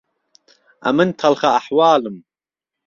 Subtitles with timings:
[0.85, 2.17] ئەمن تەڵخە ئەحوالم